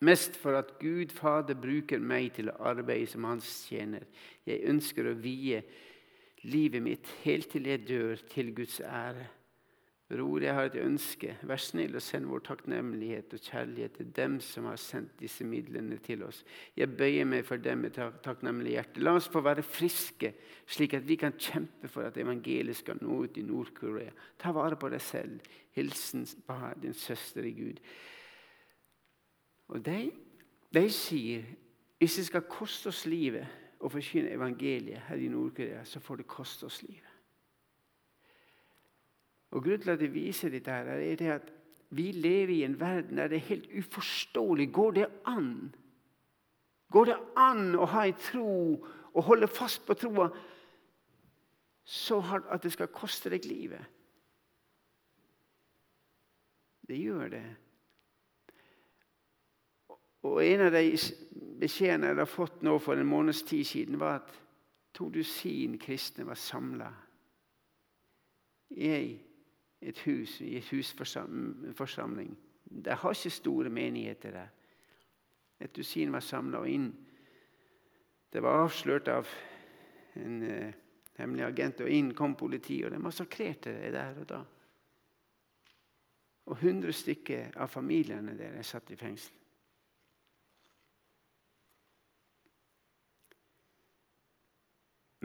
[0.00, 4.04] mest for at Gud Fader bruker meg til å arbeide som Hans tjener.
[4.46, 5.62] Jeg ønsker å vie
[6.46, 9.26] livet mitt helt til jeg dør, til Guds ære.
[10.06, 11.32] Bror, jeg har et ønske.
[11.50, 15.98] Vær snill og send vår takknemlighet og kjærlighet til dem som har sendt disse midlene
[15.98, 16.44] til oss.
[16.78, 19.02] Jeg bøyer meg for dem med takknemlig hjerte.
[19.02, 20.30] La oss få være friske,
[20.70, 24.14] slik at vi kan kjempe for at evangeliet skal nå ut i Nord-Korea.
[24.38, 25.50] Ta vare på deg selv.
[25.74, 26.22] Hilsen
[26.84, 27.82] din søster i Gud.
[29.68, 30.10] Og de,
[30.74, 31.46] de sier
[31.98, 33.46] hvis det skal koste oss livet
[33.80, 37.12] å forkynne evangeliet her i Nord-Korea, så får det koste oss livet.
[39.56, 41.52] Og Grunnen til at jeg viser dette, her, er det at
[41.96, 44.72] vi lever i en verden der det er helt uforståelig.
[44.72, 45.52] Går det an?
[46.92, 48.50] Går det an å ha en tro
[49.16, 50.28] og holde fast på troa
[51.86, 53.84] så hardt at det skal koste deg livet.
[56.86, 57.46] Det gjør det.
[60.26, 60.90] Og En av de
[61.60, 64.32] beskjedene jeg har fått nå for en måneds tid siden, var at
[64.96, 66.90] to dusin kristne var samla
[68.70, 68.90] i
[69.80, 72.32] et hus, i et husforsamling.
[72.64, 74.48] De har ikke store menigheter der.
[75.60, 76.90] Et dusin var samla inn.
[78.32, 79.28] Det var avslørt av
[80.16, 80.72] en uh,
[81.16, 84.42] hemmelig agent, og inn kom politiet, og de massakrerte det der og da.
[86.46, 89.45] Og hundre stykker av familiene deres satt i fengsel.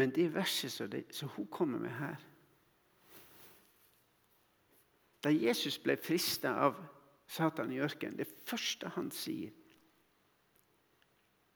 [0.02, 2.16] Men det verset som hun kommer med her
[5.22, 6.80] Da Jesus ble frista av
[7.30, 9.52] Satan i ørkenen, det første han sier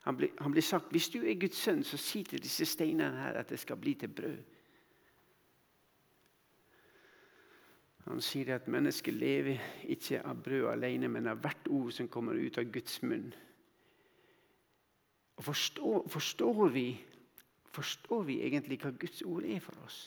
[0.05, 3.23] han blir, han blir, sagt hvis du er Guds sønn, så si til disse steinene
[3.23, 4.37] her at det skal bli til brød.
[8.05, 12.37] Han sier at mennesket lever ikke av brød alene, men av hvert ord som kommer
[12.37, 13.31] ut av Guds munn.
[15.41, 16.85] Og forstår, forstår, vi,
[17.75, 19.99] forstår vi egentlig hva Guds ord er for oss?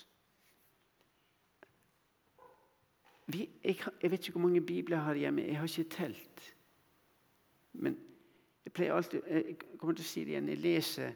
[3.28, 5.42] Vi, jeg, jeg, vet ikke hvor mange bibler jeg har hjemme.
[5.42, 6.54] Jeg har ikke telt.
[7.72, 7.98] Men
[8.64, 11.12] jeg pleier alltid, jeg kommer til å si det igjen, jeg leser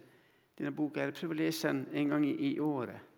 [0.59, 1.07] denne boka.
[1.07, 3.09] Jeg prøver å lese den en gang i, i året.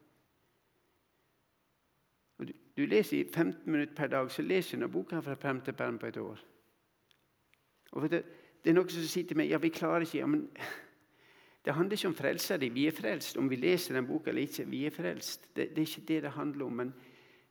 [2.39, 5.61] Du, du, leser i 15 minutter per dag, så leser du denne boka fra perm
[5.67, 6.47] til perm på et år.
[7.93, 10.19] Og du, det er noen som sier til meg ja, vi klarer ikke.
[10.23, 10.49] Ja, men
[11.65, 12.69] Det handler ikke om frelsa di.
[12.69, 14.67] Vi er frelst om vi leser den boka eller ikke.
[14.69, 15.49] Vi er frelst.
[15.57, 16.73] Det, det er ikke det det handler om.
[16.73, 16.95] men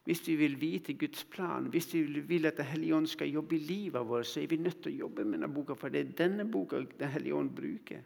[0.04, 3.56] hvis vi vil vite Guds plan, hvis vi vil at Den hellige ånd skal jobbe
[3.56, 6.00] i livet vårt, så er vi nødt til å jobbe med denne boka, for det
[6.00, 8.04] er denne boka Den hellige ånd bruker.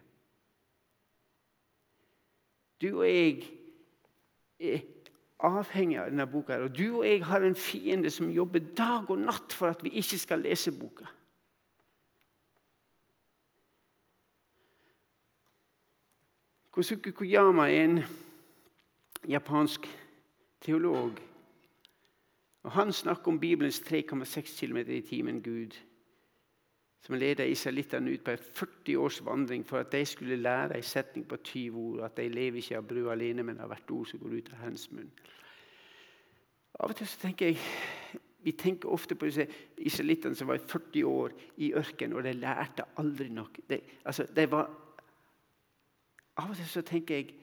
[2.80, 3.42] Du og jeg
[4.60, 4.84] er
[5.42, 6.60] avhengig av denne boka.
[6.62, 9.96] Og du og jeg har en fiende som jobber dag og natt for at vi
[9.98, 11.06] ikke skal lese boka.
[16.78, 17.96] Kosuke Koyama er en
[19.26, 19.88] japansk
[20.62, 21.16] teolog
[22.62, 25.74] og Han snakker om Bibelens 3,6 km i timen Gud,
[27.02, 30.86] som leda israelittene ut på en 40 års vandring for at de skulle lære en
[30.86, 34.06] setning på 20 ord, at de lever ikke av brød alene, men av hvert ord
[34.06, 35.10] som går ut av Herrens munn.
[36.78, 37.58] Av og til så tenker jeg,
[38.38, 42.84] Vi tenker ofte på israelittene som var i 40 år i ørkenen, og de lærte
[42.96, 43.58] aldri nok.
[43.66, 44.70] De, altså, de var,
[46.38, 47.34] av og til så tenker jeg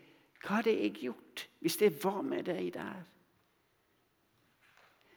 [0.45, 3.03] Hva hadde jeg gjort hvis jeg var med deg der?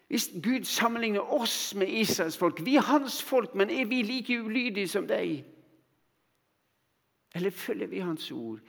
[0.09, 4.41] Hvis Gud sammenligner oss med Israels folk Vi er hans folk, men er vi like
[4.41, 5.45] ulydige som deg?
[7.35, 8.61] Eller følger vi hans ord?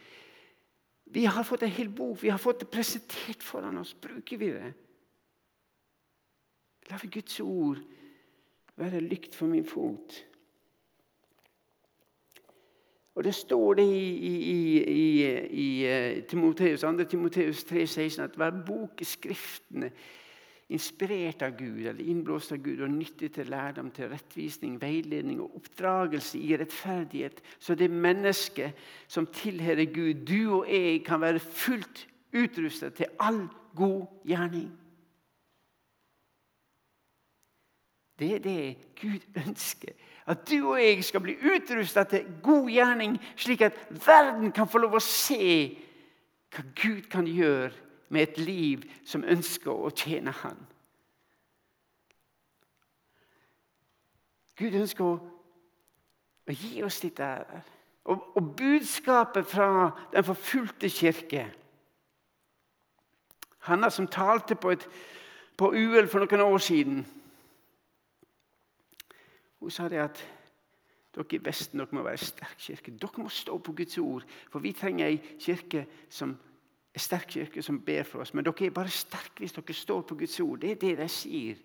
[1.09, 3.95] Vi har fått en hel bok, vi har fått det presentert foran oss.
[3.97, 4.73] Bruker vi det?
[6.89, 7.79] La vi Guds ord
[8.77, 10.19] være lykt for min fot.
[13.19, 17.03] Og Det står det i, i, i, i eh, Timoteus, 2.
[17.03, 19.89] Timoteus 3,16 at hver bok i Skriftene
[20.69, 25.58] inspirert av Gud eller innblåst av Gud og nyttig til lærdom, til rettvisning, veiledning og
[25.60, 27.41] oppdragelse i rettferdighet.
[27.60, 33.49] Så det mennesket som tilhører Gud, du og jeg, kan være fullt utrustet til all
[33.75, 34.71] god gjerning.
[38.19, 39.91] Det er det Gud ønsker.
[40.29, 44.83] At du og jeg skal bli utrustet til god gjerning, slik at verden kan få
[44.83, 45.45] lov å se
[46.53, 47.71] hva Gud kan gjøre
[48.13, 50.57] med et liv som ønsker å tjene Han.
[54.59, 55.17] Gud ønsker å,
[56.49, 57.23] gi oss dette.
[57.23, 57.61] her.
[58.09, 61.45] Og, budskapet fra den forfulgte kirke
[63.69, 64.85] Hanna som talte på, et,
[65.57, 67.03] på UL for noen år siden
[69.59, 70.21] Hun sa det at
[71.15, 72.91] dere i Vesten dere må være en sterk kirke.
[72.91, 74.27] Dere må stå på Guds ord.
[74.51, 76.35] For vi trenger ei kirke som
[76.93, 78.33] en sterk kirke som ber for oss.
[78.33, 80.60] Men dere er bare sterke hvis dere står på Guds ord.
[80.62, 81.57] Det er det de sier.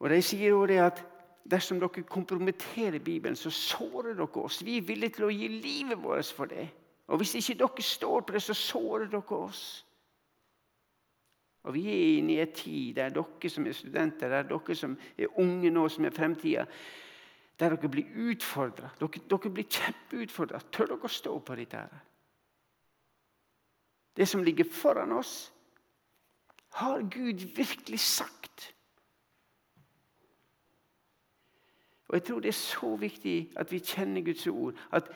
[0.00, 1.02] Og De sier også det at
[1.50, 4.64] dersom dere kompromitterer Bibelen, så sårer dere oss.
[4.64, 6.68] Vi er villige til å gi livet vårt for det.
[7.08, 9.84] Og Hvis ikke dere står på det, så sårer dere oss.
[11.62, 14.96] Og Vi er inne i en tid der dere som er studenter, der dere som
[15.18, 16.64] er unge nå, som er fremtida,
[17.60, 18.94] der dere blir utfordra.
[19.00, 20.62] Dere, dere, blir kjempeutfordra.
[20.72, 21.76] Tør dere å stå på dette?
[21.76, 22.06] her?
[24.16, 25.52] det som ligger foran oss,
[26.70, 28.74] har Gud virkelig sagt.
[32.08, 34.74] Og Jeg tror det er så viktig at vi kjenner Guds ord.
[34.92, 35.08] At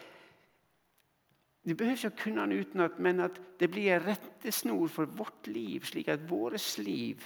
[1.65, 5.47] Du behøver ikke å kunne den utenat, men at det blir en rettesnor for vårt
[5.49, 7.25] liv, slik at vårt liv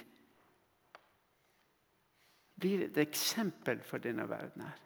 [2.58, 4.84] blir et eksempel for denne verden her.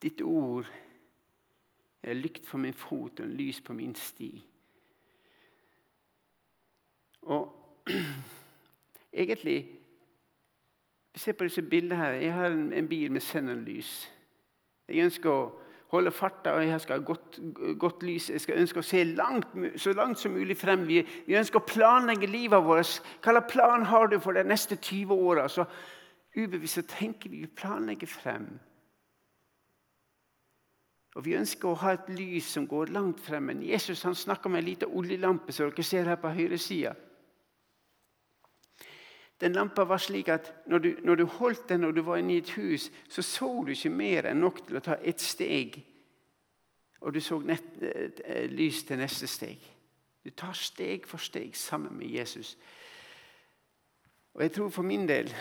[0.00, 0.68] Ditt ord
[2.02, 4.30] er lykt for min fot og en lys på min sti.
[7.28, 7.84] Og
[9.12, 9.76] egentlig
[11.14, 12.12] Se på disse bildene her.
[12.22, 14.10] Jeg har en, en bil med xenonlys.
[14.88, 15.48] Jeg ønsker å
[15.90, 17.38] holde farta, og jeg skal ha godt,
[17.78, 18.30] godt lys.
[18.30, 20.86] Jeg skal ønske å se langt, så langt som mulig frem.
[20.86, 23.00] Vi, vi ønsker å planlegge livet vårt.
[23.24, 25.48] Hva slags plan har du for de neste 20 åra?
[25.50, 25.66] Så
[26.38, 28.52] ubevisst så tenker vi planlegger frem.
[31.18, 33.50] Og Vi ønsker å ha et lys som går langt frem.
[33.50, 36.94] Men Jesus han snakker med en liten oljelampe, som dere ser her på høyresida.
[39.40, 42.34] Den lampa var slik at når du, når du, holdt den når du var inne
[42.34, 45.78] i et hus, så så du ikke mer enn nok til å ta ett steg.
[47.00, 49.62] Og du så nett, eh, lys til neste steg.
[50.24, 52.56] Du tar steg for steg sammen med Jesus.
[54.34, 55.32] Og jeg tror for min del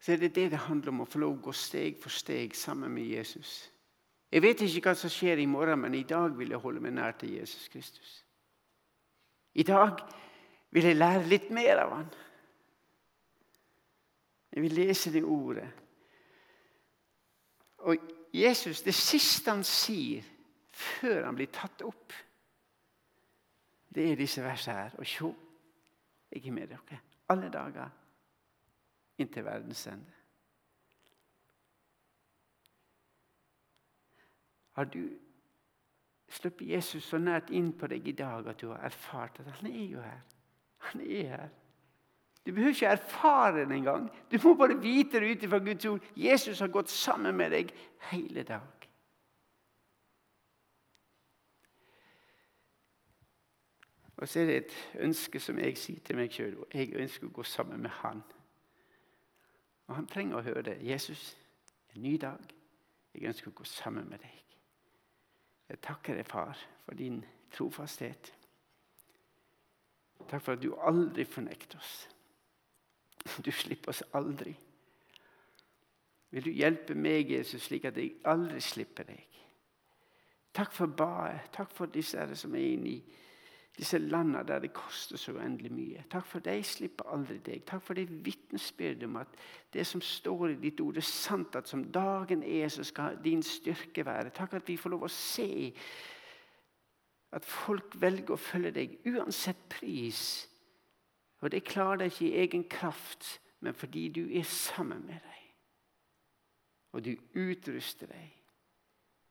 [0.00, 2.54] så er det det det handler om å få lov å gå steg for steg
[2.56, 3.72] sammen med Jesus.
[4.32, 6.94] Jeg vet ikke hva som skjer i morgen, men i dag vil jeg holde meg
[6.94, 8.22] nær til Jesus Kristus.
[9.54, 10.00] I dag
[10.70, 12.08] vil jeg lære litt mer av han.
[14.52, 15.68] Jeg vil lese det ordet.
[17.86, 17.96] Og
[18.34, 20.24] Jesus, det siste han sier
[20.76, 22.12] før han blir tatt opp,
[23.96, 24.96] det er disse versene her.
[25.00, 25.30] Og se,
[26.32, 27.00] jeg er med dere
[27.32, 27.88] alle dager
[29.18, 30.12] inntil verdens ende.
[34.76, 35.08] Har du
[36.28, 39.70] sluppet Jesus så nært inn på deg i dag at du har erfart at han
[39.72, 40.20] er jo her?
[40.90, 41.48] Han er her.
[42.46, 44.10] Du behøver ikke erfare det engang.
[44.30, 46.00] Du må bare vite det ut ifra Guds ord.
[46.16, 47.72] Jesus har gått sammen med deg
[48.10, 48.86] hele dag.
[54.16, 56.54] Og så er det et ønske som jeg sier til meg sjøl.
[56.72, 58.22] Jeg ønsker å gå sammen med Han.
[59.86, 60.78] Og Han trenger å høre det.
[60.82, 61.36] 'Jesus,
[61.94, 62.40] en ny dag.
[63.14, 64.42] Jeg ønsker å gå sammen med deg.'
[65.68, 68.35] Jeg takker deg, far, for din trofasthet.
[70.26, 72.08] Takk for at du aldri fornekter oss.
[73.44, 74.54] Du slipper oss aldri.
[76.30, 79.38] Vil du hjelpe meg, Jesus, slik at jeg aldri slipper deg?
[80.56, 81.50] Takk for badet.
[81.54, 82.98] Takk for disse som er inne i
[83.76, 86.04] disse landene der det koster så uendelig mye.
[86.10, 87.64] Takk for de slipper aldri deg.
[87.68, 89.36] Takk for det vitnesbyrdet om at
[89.72, 91.56] det som står i ditt ord, er sant.
[91.56, 94.32] At som dagen er, så skal din styrke være.
[94.32, 95.50] Takk at vi får lov å se
[97.32, 100.46] at folk velger å følge deg uansett pris.
[101.42, 105.44] Og det klarer de ikke i egen kraft, men fordi du er sammen med dem.
[106.92, 108.32] Og du utruster dem.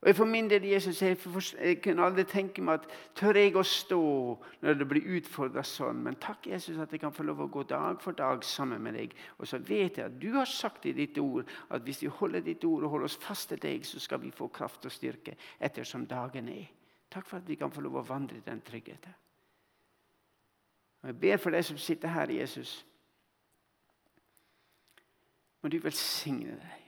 [0.05, 1.17] Og for min del, Jesus, jeg,
[1.63, 4.01] jeg kunne aldri tenke meg at tør jeg å stå
[4.61, 6.03] når det blir utfordra sånn.
[6.05, 8.99] Men takk, Jesus, at jeg kan få lov å gå dag for dag sammen med
[8.99, 9.15] deg.
[9.39, 12.45] Og så vet jeg at du har sagt i ditt ord at hvis vi holder
[12.45, 15.33] ditt ord og holder oss fast til deg, så skal vi få kraft og styrke
[15.57, 16.69] ettersom dagen er.
[17.15, 19.13] Takk for at vi kan få lov å vandre i den tryggheten.
[21.01, 22.73] Og Jeg ber for deg som sitter her, Jesus.
[25.63, 26.81] Må du velsigne deg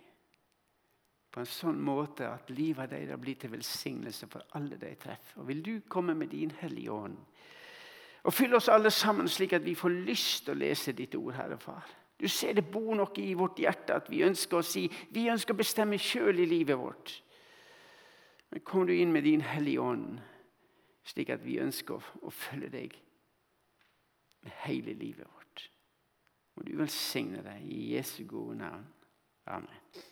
[1.31, 5.39] på en sånn måte at livet deres blir til velsignelse for alle de treffer.
[5.39, 7.17] Og Vil du komme med din Hellige Ånd
[8.27, 11.35] og fylle oss alle sammen slik at vi får lyst til å lese ditt ord,
[11.37, 11.85] Herre Far.
[12.19, 15.55] Du ser det bor noe i vårt hjerte at vi ønsker å si vi ønsker
[15.55, 17.13] å bestemme sjøl i livet vårt.
[18.49, 20.19] Men kom du inn med din Hellige Ånd,
[21.07, 22.95] slik at vi ønsker å, følge deg
[24.43, 25.65] med hele livet vårt.
[26.55, 28.87] Må du velsigne deg i Jesu gode navn.
[29.47, 30.03] Amen.